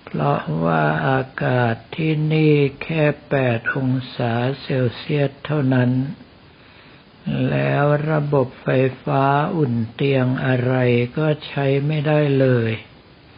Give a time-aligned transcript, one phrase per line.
[0.06, 2.54] เพราะว่าอากาศที่นี่
[2.84, 3.04] แค่
[3.42, 5.90] 8 องศาเซลเซียสเท่านั้น
[7.50, 8.68] แล้วระบบไฟ
[9.04, 9.24] ฟ้า
[9.56, 10.76] อุ่นเตียงอะไร
[11.18, 12.72] ก็ใช้ไม่ได้เลย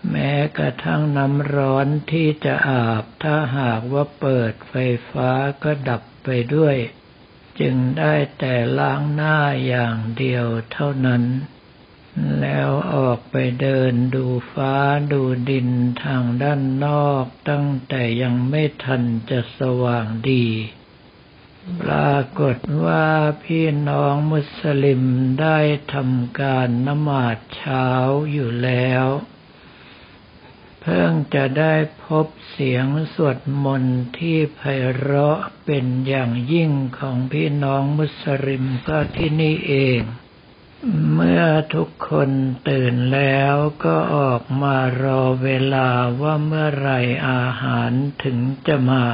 [0.10, 4.76] แม้กระทั่งน้ำร้อนที่จะอาบถ้าหากว่าเปิดไฟ
[5.12, 5.30] ฟ้า
[5.64, 6.76] ก็ดับไปด้วย
[7.60, 11.24] จึงได้แต่ล้างหน้าอย่างเดียวเท่านั้น
[12.42, 14.74] แล้วออกไปเดินดูฟ้า
[15.12, 15.70] ดูดิน
[16.04, 20.46] ทางด้านนอกตั้งแต่ยังไม่ทันจะสว่างดี
[21.82, 23.08] ปรากฏว่า
[23.44, 25.04] พี่น้องมุสลิม
[25.42, 25.60] ได้
[25.94, 27.88] ทำการนมาดเช้า
[28.32, 29.06] อยู่แล้ว
[30.82, 31.74] เพิ่งจะได้
[32.06, 34.62] พบเสียงสวดมนต์ที่ไพ
[34.98, 40.02] เราะเป็นอย่างยิ่งของพี่น้องมุสลิมก็ที่นี่เอง
[41.14, 42.30] เมื่อทุกคน
[42.70, 45.90] ตื่นแล้วก็ออกมารอเวลา
[46.22, 46.90] ว่าเมื่อไร
[47.30, 47.92] อาหาร
[48.24, 49.06] ถึงจะมา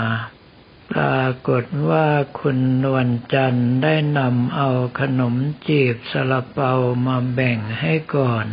[0.92, 2.08] ปรากฏว่า
[2.40, 4.70] คุณนวลจันทร์ได้นำเอา
[5.00, 5.36] ขนม
[5.68, 6.74] จีบสลาเปา
[7.06, 8.46] มาแบ่งให้ก่อน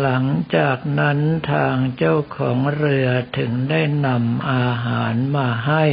[0.00, 0.24] หลัง
[0.56, 1.18] จากนั้น
[1.52, 5.84] ทางเจ้าของเรือถึงได้นำอาหารมาให้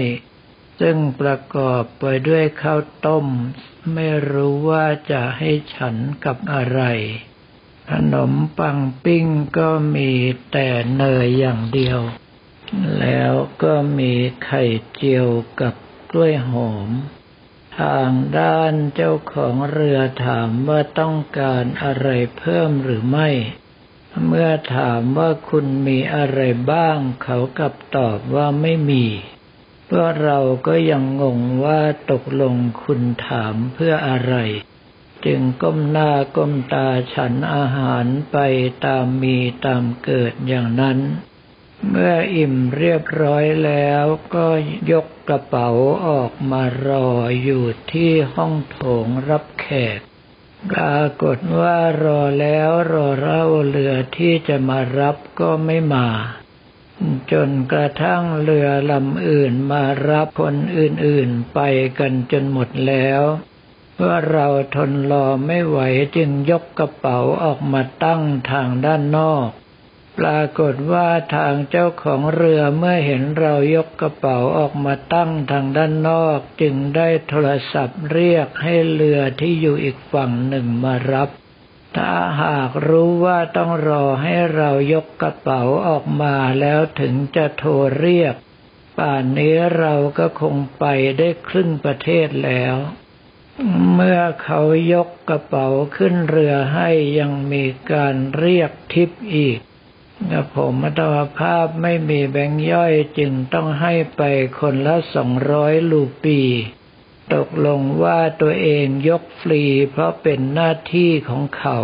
[0.79, 3.25] ซึ่งประกอบไปด้วยข้าวต้ม
[3.93, 5.95] ไม่รู้ว่าจะให้ฉัน
[6.25, 6.81] กับอะไร
[7.91, 9.25] ขนมปังปิ้ง
[9.57, 10.11] ก็มี
[10.51, 10.67] แต่
[10.97, 11.99] เนยอย่างเดียว
[12.99, 14.13] แล้วก็มี
[14.45, 14.63] ไข่
[14.93, 15.27] เจียว
[15.61, 15.73] กับ
[16.11, 16.89] กล้วยหอม
[17.79, 22.07] ทางด้านเจ้าของเรือถามว่าต้องการอะไร
[22.37, 23.29] เพิ่มหรือไม่
[24.27, 26.39] เมื่อถามว่าคุณมีอะไร
[26.71, 29.05] บ้าง เขากลับตอบว่าไม่มี
[29.87, 31.81] เพราะเราก็ยังงงว่า
[32.11, 34.35] ตกลงคุณถามเพื่ออะไร
[35.25, 38.37] จึงก้มหน้าก้มตาฉันอาหารไป
[38.85, 40.99] ตามมีตามเกิดอย่างนั้น
[41.89, 44.47] เมื่ออิ่มเรียบร้อยแล้วก็
[44.91, 45.69] ยกกระเป๋า
[46.07, 47.09] ออกมารอ
[47.43, 49.99] อยู่ที่ห้องโถงรับแขก
[50.71, 56.07] ปรากฏว่ารอแล้วรอเล่าเรือที่จะมารับก็ไม่มา
[57.31, 61.59] จนกระทั่งเรือลำอื่นมารับคนอื่นๆไป
[61.99, 63.21] กันจนหมดแล้ว
[63.95, 65.79] เมื่อเราทนรอไม่ไหว
[66.15, 69.49] จึงยกกระเป๋าออกมาตั้งทางด้านนอก
[70.19, 81.29] ปรากฏว่าทางเจ้าของเรือเมื่อเห็นเรายกกระเป๋าออกมาตั้งทางด้านนอก จึงได้โทรศัพท์เรียกให้เรือที่อยู่อีกฝั่งหนึ่งมารับ
[81.97, 88.35] ถ้าหากรู้ว่าต้องรอให้เรายกกระเป๋าออกมาแล้วถึงจะโทรเรียก
[88.97, 90.85] ป่านนี้เราก็คงไป
[91.17, 92.75] ได้ครึ่งประเทศแล้ว
[93.93, 94.61] เมื่อเขา
[94.93, 96.89] ยกกระเป๋าขึ้นเรือให้
[97.19, 99.59] ยังมีการเรียกทิปอีก
[100.55, 104.21] ผมมัตวภาพไม่มีแบงค์ย่อยจึงต้องให้ไป
[104.59, 106.41] คนละสองร้อยลูปี
[107.33, 111.79] ตกลงว่าตัวเองยกฟรีเพราะเป็นหน้าที่ของเขา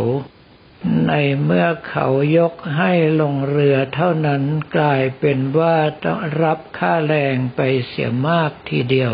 [1.07, 4.43] ในเมื่อเขายกให้ลงเรือเท่านั้น
[4.75, 9.13] กลายเป็นว่าต้องรับค่าแรงไปเสียมากทีเดียว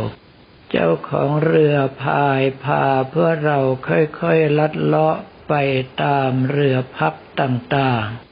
[0.70, 5.18] เจ้าของเรือพายพาเพื่อเราค่อยๆลัดเลาะ
[5.50, 5.54] ไป
[6.04, 8.27] ตามเรือพักต่างๆ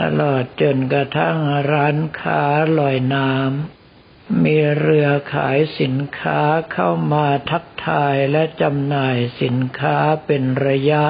[0.00, 1.38] ตลอดจนกระทั่ง
[1.72, 2.42] ร้านค้า
[2.78, 6.40] ลอยน้ำมีเรือขายสินค้า
[6.72, 9.96] เข้ามาทักทายและจำหน่ายสินค้า
[10.26, 11.06] เป็นระยะ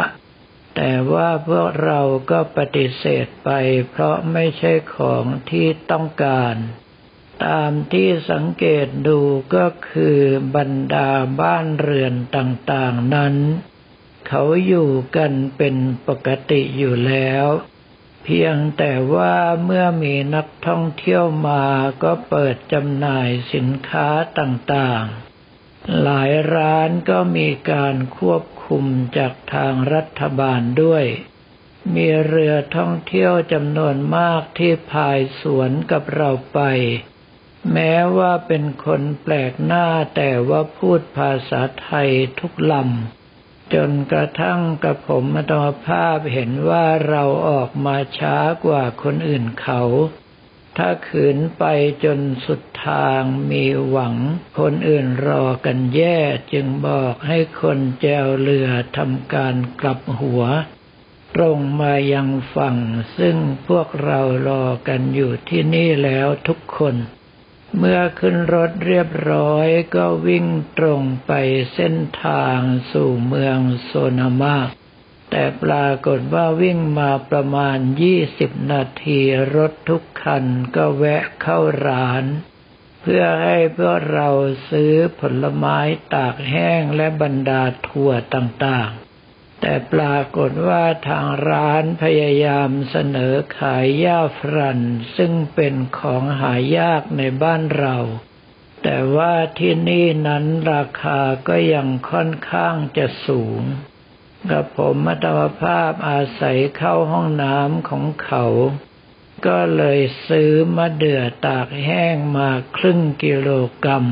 [0.77, 2.01] แต่ว่าพวกเรา
[2.31, 3.51] ก็ปฏิเสธไป
[3.91, 6.57] เพราะไม่ใช่ของที่ต้องการ
[7.45, 9.21] ตามที่สังเกตดู
[9.55, 10.19] ก็คือ
[10.57, 13.35] บรรดาบ้านเรือนต่างๆนั้น
[14.29, 17.47] เขาอยู่กันเป็นปกติอยู่แล้ว
[18.25, 21.65] เพียงแต่ว่าเมื่อมีนักท่องเที่ยวมา
[22.03, 24.09] ก็เปิดจำหน่ายสินค้า
[24.39, 28.85] ต่างๆ หลายร้านก็มีการควบคุม
[29.17, 31.05] จากทางรัฐบาลด้วย
[31.95, 36.61] มีเรือท่องเที่ยวจำนวนมากที่พายสวนกับเราไป
[37.73, 43.20] แม้ว่าเป็นคนแปลกหน้าแต่ว่าพูดภาษาไทยทุกลำ
[43.75, 49.83] จนกระทั่งกระผมมาตมภาพเห็นว่าเราออกมาช้ากว่าคนอื่นเขา
[50.77, 51.65] ถ้าขืนไป
[52.05, 54.15] จนสุดทางมีหวัง
[54.59, 56.19] คนอื่นรอกันแย่
[56.53, 60.45] จึงบอกให้คนแจวเรือทำการกลับหัว
[61.35, 62.77] ตรงมายังฝั่ง
[63.19, 63.37] ซึ่ง
[63.69, 66.95] พวกเรารอกันอยู่ที่นี่แล้วทุกคน
[67.79, 70.47] เมื่อขึ้นรถเรียบร้อยก็วิ่ง
[70.79, 71.33] ตรงไป
[71.75, 72.59] เส้นทาง
[72.93, 74.59] สู่เมืองโซนามา
[75.31, 79.21] แต่ปรากฏว่าวิ่งมาประมาณยี่สิบนาที
[79.57, 80.45] รถทุกคัน
[80.77, 82.25] ก็แวะเข้าร้าน
[83.01, 84.29] เพื่อให้พวกเรา
[84.71, 85.79] ซื้อผลไม้
[86.15, 89.10] ตากแห้งและบรรดาถั่วต่างๆ
[89.61, 94.81] แต่ปรากฏว่าทางร้านพยายามเสนอขายย่าฟรัน
[95.17, 97.97] ซึ่งเป็นของหายากในบ้านเรา
[98.83, 103.61] แต่ว่าที่นี่นั้นราคาก็ยังค่อนข้างจะสูง
[104.51, 108.45] กับผมมัตมภาพอาศัยเข้าห้องน้ำของเขา
[109.47, 113.51] ก็เลยซื้อมะเดื่อตากแห้งมาครึ่งกิโล
[113.83, 114.07] กรัม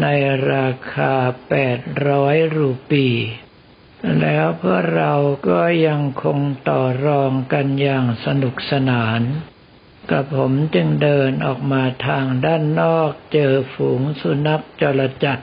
[0.00, 0.06] ใน
[0.52, 1.14] ราคา
[1.48, 1.78] แปด
[2.08, 3.08] ร้อยรูปี
[4.20, 5.12] แล้วพวกเรา
[5.48, 9.20] ก็ยังคงต่อรองกันอย่างสนุกสนาน
[10.10, 15.40] กับผมจึงเดินออกมาทางด้านนอกเจอฝูงสุนัขจรจัด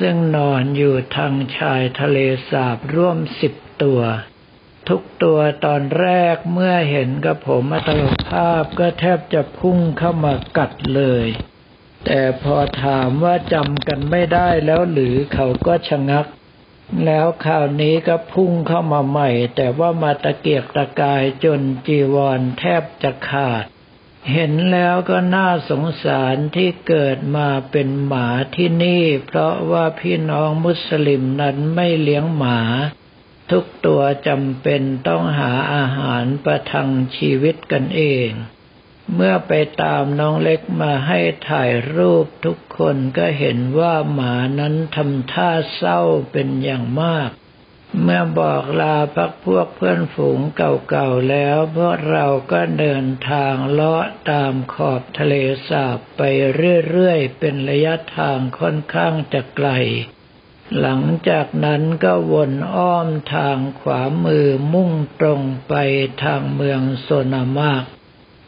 [0.00, 2.18] ซึ่งนอนอยู่ทางชายทะเล
[2.50, 4.00] สาบร่วมสิบตัว
[4.88, 11.26] ทุกตัวตอนแรกเมื่อเห็นกับผมอัตลภาพก็แทบจะพุ่งเข้ามากัดเลย
[12.06, 16.26] แต่พอถามว่าจำกันไม่ได้แล้วหรือเขาก็ชะงัก
[17.04, 23.64] แล้วคราวนี้ก็พุ่งเข้ามาใหม่ แต่ว่ามาตะเกียกตะกายจนจีวรแทบจะขาด
[24.32, 32.60] เห็นแล้วก็น่าสงสารที่เกิดมาเป็นหมาที่นี่ เพราะว่าพี่น้องมุสลิมนั้นไม่เลี้ยงหมา
[33.50, 38.30] ทุกตัวจำเป็นต้องหาอาหารประทังชีวิตกันเอง
[39.14, 39.52] เมื่อไป
[39.82, 46.00] ตามน้องเล็กมาให้ถ่ายรูปทุกคนก็เห็นว่าหมานั้นทำท่าเศร้า
[46.32, 47.30] เป็นอย่างมาก
[48.02, 55.34] เมื่อบอกลาพักพวกเพื่อนฝูงเก่าๆแล้ว พวกเราก็เดินทางเลาะตามขอบทะเล
[55.68, 56.22] สาบไป
[56.88, 59.68] เรื่อยๆ เป็นระยะทางค่อนข้างจะไกล
[60.78, 64.90] หลังจากนั้นก็วนอ้อมทางขวามือมุ่ง
[65.20, 65.74] ตรงไป
[66.24, 67.84] ทางเมืองโซนามาก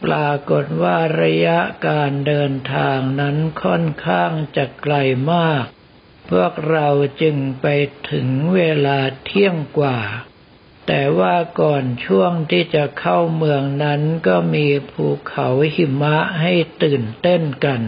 [0.05, 4.95] ปรากฏว่าระยะการเดินทางนั้นค่อนข้างจะไกล
[5.33, 5.65] มาก
[6.31, 6.89] พวกเรา
[7.23, 7.67] จึงไป
[8.11, 9.99] ถึงเวลาเที่ยงกว่า
[10.87, 16.53] แต่ว่าก่อนช่วงที่จะเข้าเมืองนั้นก็มีภูเขาหิมะให้
[16.83, 17.81] ตื่นเต้นกัน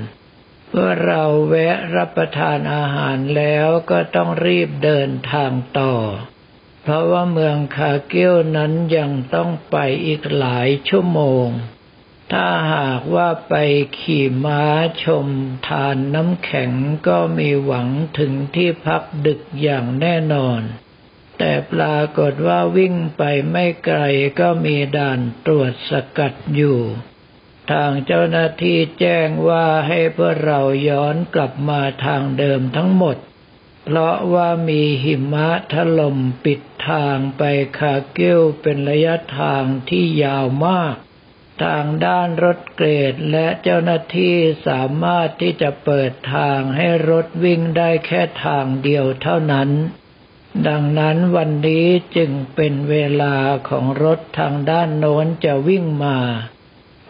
[0.70, 5.94] เมื่อเราแวะรับประทานอาหารแล้วก็ต้องรีบเดินทางต่อ
[6.82, 9.76] เพราะว่าเมืองคาร์กิลนั้นยังต้องไป
[10.06, 11.48] อีกหลายชั่วโมง
[12.32, 13.54] ถ้าหากว่าไป
[13.98, 14.62] ขี่ม้า
[15.04, 15.26] ชม
[15.68, 16.70] ธารน้ำแข็ง
[17.08, 17.88] ก็มีหวัง
[18.18, 20.60] ถึงที่พักดึกอย่างแน่นอน
[21.38, 24.00] แต่ปรากฏว่าวิ่งไปไม่ไกล
[24.40, 26.80] ก็มีด่านตรวจสกัดอยู่
[27.72, 33.16] ทางเจ้าหน้าที่แจ้งว่าให้พวกเราย้อนกลับมาทางเดิมทั้งหมด
[33.84, 37.42] เพราะว่ามีหิมะถล่มปิดทางไป
[37.78, 40.94] คาเกลเป็นระยะทางที่ยาวมาก
[41.62, 44.36] ทางด้านรถเกรดและเจ้าหน้าที่
[44.66, 49.70] สามารถที่จะเปิดทางให้รถวิ่งได้แค่ทางเดียวเท่านั้น
[50.68, 51.86] ดังนั้นวันนี้
[52.16, 53.36] จึงเป็นเวลา
[53.68, 56.18] ของรถทางด้านโน้นจะวิ่งมา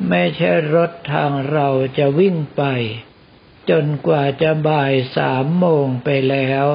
[0.08, 2.62] ไม่ใช่รถทางเราจะวิ่งไป
[3.70, 6.66] จนกว่าจะบ่ายสามโมงไปแล้ว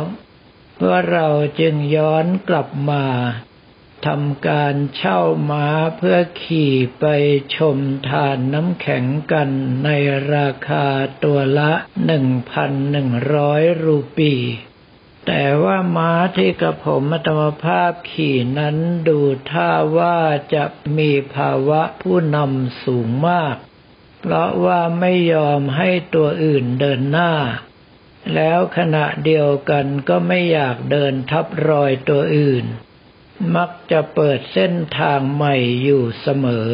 [0.76, 1.28] เพื่อเรา
[1.60, 3.06] จึงย้อนกลับมา
[4.08, 7.06] ทำการเช่าม้าเพื่อขี่ไป
[7.56, 7.78] ชม
[8.10, 9.50] ทานน้ำแข็งกัน
[9.84, 9.90] ใน
[10.34, 10.86] ราคา
[11.24, 11.72] ตัวละ
[12.06, 14.34] หนึ่งพันหนึ่งร้อยรูปี
[15.28, 18.78] แต่ว่าม้าที่กระผมมัตมภาพขี่นั้น
[19.08, 19.20] ดู
[19.52, 20.20] ท่าว่า
[20.54, 20.66] จะ
[20.98, 23.56] มีภาวะผู้นำสูงมาก
[24.22, 27.34] เพราะว่าไม่ยอมให้ตัวอื่นเดินหน้า
[28.36, 32.66] แล้วขณะเดียวกันก็ไม่อยากเดินทับรอยตัวอื่น
[33.56, 36.72] มักจะเปิดเส้นทางใหม่อยู่เสมอ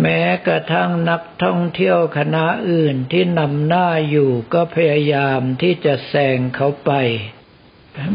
[0.00, 6.92] แม้กระทั่งนักท่องเที่ยวคณะอื่นที่นำหน้าอยู่ก็พยายามที่จะแซงเขาไป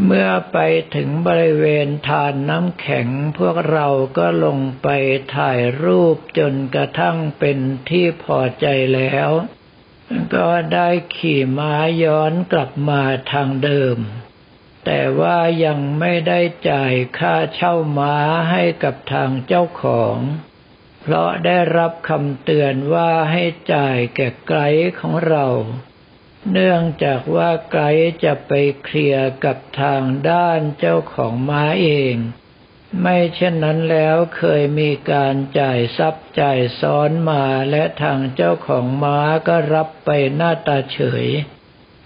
[0.05, 0.58] เมื่อไป
[0.96, 4.88] ถึงบริเวณทานน้ำแข็งพวกเราก็ลงไป
[5.36, 7.58] ถ่ายรูปจนกระทั่งเป็น
[7.89, 8.65] ที่พอใจ
[8.96, 9.29] แล้ว
[10.36, 13.98] ก็ได้ขี่ม้าย้อนกลับมาทางเดิม
[14.86, 18.16] แต่ว่ายังไม่ได้จ่ายค่าเช่าม้า
[18.52, 20.18] ให้กับทางเจ้าของ
[21.02, 25.48] เพราะได้รับคำเตือนว่าให้จ่ายแก่ไกด์ของเรา
[26.52, 28.52] เนื่องจากว่าไกด์จะไป
[28.84, 32.16] เคลียร์กับทางด้านเจ้าของม้าเอง
[33.02, 41.28] ไม่เช่นนั้นแล้วเคยมีการจ่ายทรัพย์จ่ายซ้อนมาและทางเจ้าของม้าก็รับไปหน้าตาเฉย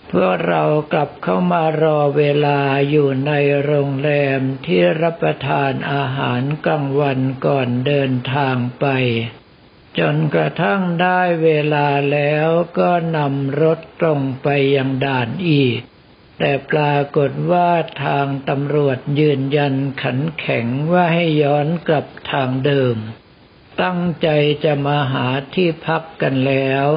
[0.09, 2.59] เพวกเรากลับเข้ามารอเวลา
[2.89, 3.31] อยู่ใน
[3.63, 8.85] โรงแรมที่รับประทานอาหารกลางวันก่อนเดินทางไป
[9.99, 12.47] จนกระทั่งได้เวลาแล้ว
[12.79, 15.79] ก็นำรถตรงไปยังด่านอีก
[16.39, 17.69] แต่ปรากฏว่า
[18.05, 22.95] ทางตำรวจยืนยันขันแข็งว่าให้ย้อนกลับทางเดิม
[23.81, 24.27] ตั้งใจ
[24.63, 26.87] จะมาหาที่พักกันแล้ว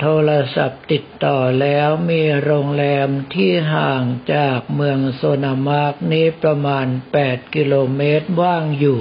[0.00, 6.86] โทรศัพท์ติดต่อแล้วมีโรงแรมที่ห่างจากเมืองโซนามาร์กนี้ประมาณ
[7.22, 9.00] 8 กิโลเมตรว่างอยู่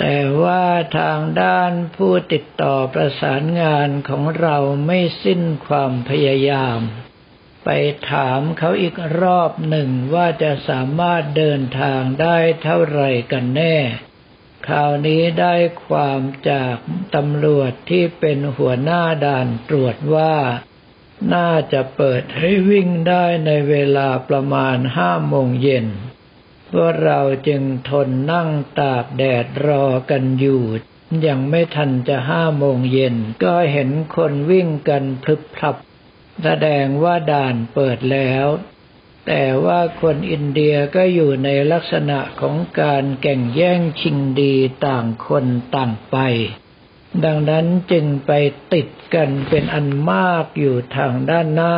[0.00, 0.64] แต่ว่า
[0.98, 4.56] ทางด้านผู้ติดต่อประสานงานของเรา
[4.86, 6.78] ไม่สิ้นความพยายาม
[7.64, 7.68] ไป
[8.10, 13.76] ถามเขาอีกรอบหนึ่งว่าจะสามารถเดินทางได้เท่าไหร่กันแน่
[14.68, 15.54] คราวนี้ได้
[15.86, 16.20] ความ
[16.50, 16.76] จาก
[17.14, 20.34] ตำรวจที่เป็นหัวหน้าด่านตรวจว่า
[21.34, 25.86] น่าจะเปิดให้วิ่งได้ในเวลาประมาณห้าโมงเย็น
[26.70, 28.48] พวกเราจึงทนนั่ง
[28.80, 30.62] ตากแดดรอกันอยู่
[31.26, 35.76] ยังไม่ทันจะห้าโมงเย็น ก็เห็นคนวิ่งกันพลึบพลับ
[36.44, 38.46] แสดงว่าด่านเปิดแล้ว
[39.26, 44.54] แต่ว่าคนอินเดียก็อยู่ในลักษณะของการแข่งแย่งชิงดี
[44.86, 46.16] ต่างคนต่างไป
[47.24, 48.32] ดังนั้นจึงไป
[48.72, 51.76] ติดกันเป็นอันมากอยู่ทางด้านหน้า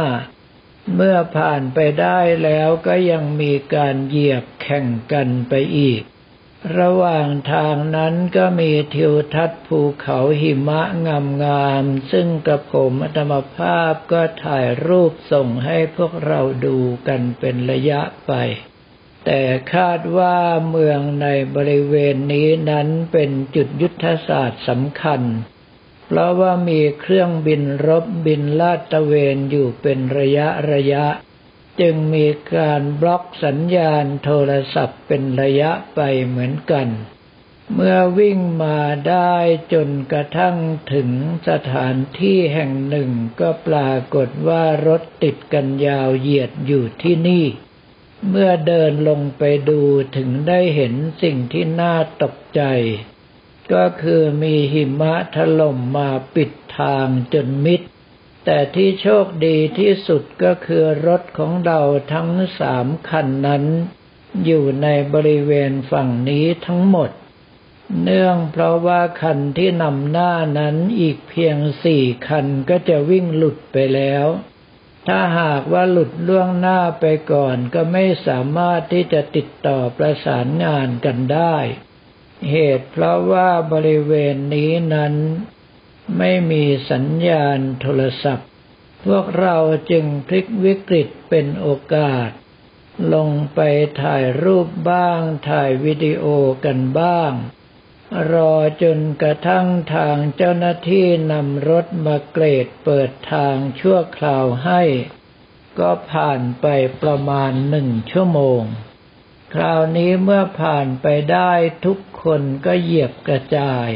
[0.95, 6.03] เมื่อผ่านไปได้แล้วก็ยังมีการเหยียบแข่งกันไปอีก
[6.79, 10.83] ระหว่างทางนั้นก็มีทิวทัศน์ภูเขาหิมะ
[11.43, 18.33] งามๆซึ่งกระผมอัตมภาพก็ถ่ายรูปส่งให้พวกเราดูกันเป็นระยะไป
[19.25, 19.43] แต่
[19.75, 20.37] คาดว่า
[20.71, 25.23] เมืองในบริเวณนี้นั้นเป็นจุดยุทธศาสตร์สำคัญ
[26.07, 31.05] เพราะว่ามีเครื่องบินรบบินลาดตระเวนอยู่เป็นระยะระยะ
[31.81, 36.89] จึงมีการบล็อกสัญญาณโทรศัพท์เป็นระยะไปเหมือนกัน
[37.75, 39.35] เมื่อวิ่งมาได้
[39.73, 40.57] จนกระทั่ง
[40.93, 41.11] ถึง
[41.49, 47.45] สถานที่แห่งหนึ่งก็ปรากฏว่ารถติดกันยาวเหยียดอยู่ที่นี่
[48.29, 49.81] เมื่อเดินลงไปดู
[50.17, 52.63] ถึงได้เห็นสิ่งที่น่าตกใจ
[53.73, 57.81] ก็คือมีหิมะถล่มมาปิดทางจนมิด
[58.51, 61.81] แต่ที่โชคดีที่สุดก็คือรถของเรา
[62.13, 63.65] ทั้งสามคันนั้น
[64.45, 67.11] อยู่ในบริเวณฝั่งนี้ทั้งหมด
[68.03, 74.27] เนื่องเพราะว่าคันที่นำหน้านั้นอีกเพียงสี่คันก็จะวิ่งหลุดไปแล้ว
[75.09, 81.57] ถ้าหากว่าหลุดล่วงหน้าไปก่อนก็ไม่สามารถที่จะติดต่อประสานงานกันได้
[82.51, 85.15] เหตุเพราะว่าบริเวณนี้นั้น
[86.17, 88.49] ไม่มีสัญญาณโทรศัพท์
[89.05, 89.57] พวกเรา
[89.91, 92.31] จึงพลิกวิกฤตเป็นโอกาส
[93.15, 93.61] ลงไป
[94.03, 96.25] ถ่ายรูปบ้าง ถ่ายวิดีโอ
[96.65, 97.33] กันบ้าง
[98.33, 104.83] รอจนกระทั่งทางเจ้าหน้าที่นำรถมาเกรดเปิดทางชั่วคราวให้
[105.79, 106.67] ก็ผ่านไป
[107.03, 108.63] ประมาณหนึ่งชั่วโมง
[109.55, 111.53] คราวนี้เมื่อผ่านไปได้
[111.85, 113.89] ทุกคนก็เหยียบกระจาย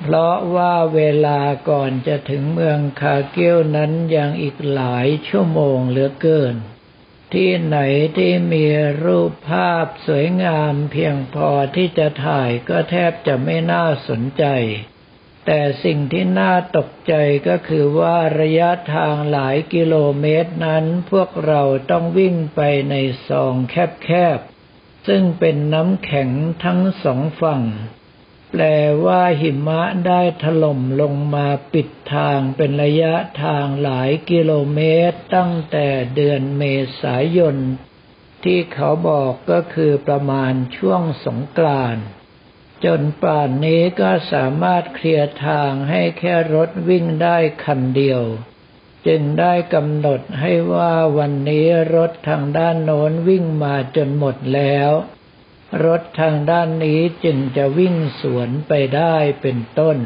[0.00, 6.56] เพราะว่าเวลาก่อนจะถึงเมืองคาเกียวนั้นยังอีกหลายชั่วโมงเหลือเกิน
[7.34, 7.78] ที่ไหน
[8.16, 8.64] ที่มี
[9.04, 14.44] รูปภาพสวยงามเพียงพอที่จะถ่ายก็แทบจะไม่น่าสนใจ
[15.46, 17.14] แต่สิ่งที่น่าตกใจ
[17.48, 22.60] ก็คือว่าระยะทางหลายกิโลเมตรนั้นพวกเราต้องวิ่งไป
[22.90, 22.94] ใน
[23.28, 26.30] ซองแคบๆ ซึ่งเป็นน้ำแข็ง
[26.64, 27.62] ทั้งสองฝั่ง
[28.58, 28.72] แปล
[29.06, 36.62] ว่าหิมะได้ถล่มลงมาปิดทางเป็นระยะทางหลายกิโลเมตรตั้งแต่เดือนเม
[37.02, 37.56] ษายน
[38.44, 42.04] ที่เขาบอกก็คือประมาณช่วงสงกรานต์
[42.84, 48.22] จนป่านนี้ก็สามารถเคลียร์ทางให้แค่รถวิ่งได้คันเดียว
[49.06, 54.92] จึงได้กำหนดให้ว่าวันนี้รถทางด้านโน้นวิ่งมาจนหมดแล้ว
[55.84, 59.98] รถทางด้านนี้จึงจะวิ่งสวนไปได้เป็นต้น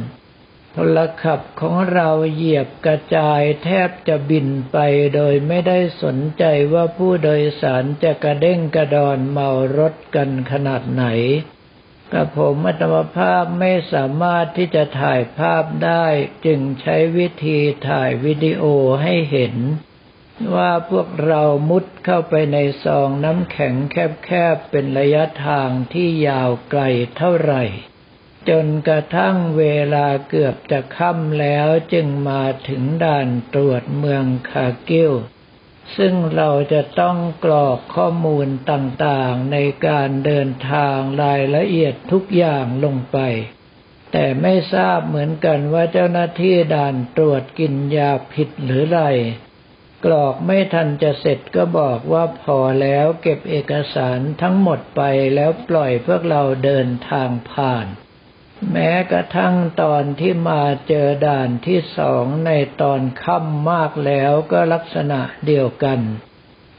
[0.76, 4.78] พลขับของเราเหยียบกระจายแทบจะบินไป
[5.14, 11.04] โดยไม่ได้สนใจว่าผู้โดยสารจะกระเด้งกระดอนเมารถกันขนาดไหน
[12.12, 16.06] กระผมอัตมภาพไม่สามารถที่จะถ่ายภาพได้
[16.46, 17.58] จึงใช้วิธี
[17.88, 18.62] ถ่ายวิดีโอ
[19.02, 19.54] ให้เห็น
[20.54, 26.82] ว่าพวกเรามุดเข้าไปในซองน้ำแข็งแคบๆเป็นระยะทางที่ยาวไกล
[27.16, 27.64] เท่าไหร่
[28.48, 35.12] จนกระทั่งเวลาเกือบจะค่ำแล้วจึงมาถึงด่านตรวจเมืองคากิล
[35.96, 39.56] ซึ่งเราจะต้องกรอกข้อมูลต่างๆใน
[39.86, 43.18] การเดินทางรายละเอียดทุกอย่างลงไป
[44.12, 49.00] แต่ไม่ทราบเหมือนกันว่าเจ้าหน้าที่ด่านตรวจกินยาผิดหรือไร
[50.04, 55.02] กรอกไม่ทันจะเสร็จก็บอกว่าพอแล้วเก็บเอกสารทั้งหมดไป
[55.34, 57.86] แล้วปล่อยพวกเราเดินทางผ่าน
[58.72, 66.00] แม้กระทั่งตอนที่มาเจอด่านที่สองในตอนค่ำมากแล้วก็ลักษณะเดียวกัน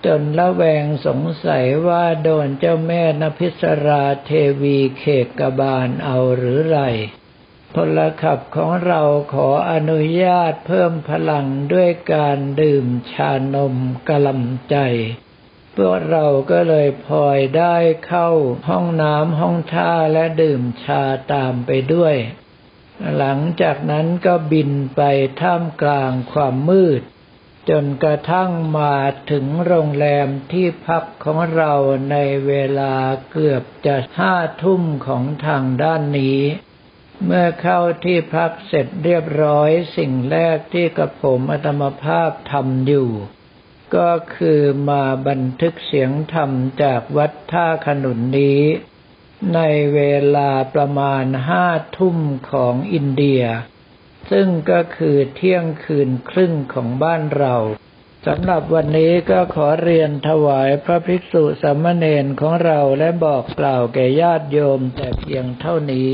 [0.05, 6.79] จนละแวงสงสัยว่าโดนเจ้าแม่นพิศราเทวีเขกกบาลเอาหรือไร
[7.75, 9.01] พลขับของเรา
[9.33, 13.75] ขออนุญาตเพิ่มพลังด้วยการดื่มชานม
[14.07, 14.77] กะลำใจ
[15.75, 17.75] พวกเราก็เลยพลอยได้
[18.07, 18.29] เข้า
[18.67, 22.15] ห้องน้ำห้องท่าและดื่มชาตามไปด้วย
[23.17, 25.01] หลังจากนั้นก็บินไป
[25.41, 27.01] ท่ามกลางความมืด
[27.69, 28.95] จนกระทั่งมา
[29.31, 31.73] ถึงโรงแรมที่พักของเรา
[32.11, 32.95] ในเวลา
[33.31, 36.41] เกือบจะห้าทุ่มของทางด้านนี้
[37.25, 43.09] เมื่อเข้าที่พักเสร็จเรียบร้อยสิ่งแรกที่กระผมอัตมภาพทำอยู่
[43.95, 46.51] ก็คือมาบันทึกเสียงธรรม
[46.83, 48.61] จากวัดท่าขนุนนี้
[49.55, 49.59] ใน
[49.95, 50.01] เว
[50.35, 52.17] ลาประมาณห้าทุ่ม
[52.51, 53.43] ของอินเดีย
[54.31, 57.55] ซึ่งก็คือเที่ยงคืนครึ่งของบ้านเรา
[58.27, 66.11] สำหรับวันนี้ก็ขอเรียนถวายพระภิกษุสามเณรของเราและบอกกล่าวแก่ญาติโยมแต่เพียงเท่านี้